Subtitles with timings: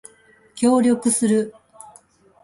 [0.55, 1.53] 協力する